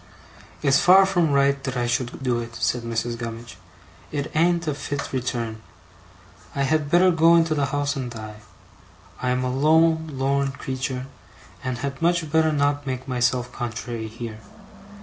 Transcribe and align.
'It's 0.63 0.79
far 0.79 1.05
from 1.05 1.31
right 1.31 1.63
that 1.63 1.77
I 1.77 1.85
should 1.85 2.23
do 2.23 2.39
it,' 2.39 2.55
said 2.55 2.81
Mrs. 2.81 3.19
Gummidge. 3.19 3.57
'It 4.11 4.31
an't 4.33 4.67
a 4.67 4.73
fit 4.73 5.13
return. 5.13 5.61
I 6.55 6.63
had 6.63 6.89
better 6.89 7.11
go 7.11 7.35
into 7.35 7.53
the 7.53 7.67
house 7.67 7.95
and 7.95 8.09
die. 8.09 8.37
I 9.21 9.29
am 9.29 9.43
a 9.43 9.55
lone 9.55 10.09
lorn 10.13 10.53
creetur', 10.53 11.05
and 11.63 11.77
had 11.77 12.01
much 12.01 12.31
better 12.31 12.51
not 12.51 12.87
make 12.87 13.07
myself 13.07 13.51
contrary 13.51 14.07
here. 14.07 14.39